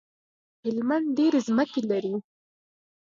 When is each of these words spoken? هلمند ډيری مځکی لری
هلمند 0.63 1.05
ډيری 1.17 1.39
مځکی 1.57 1.81
لری 1.89 2.13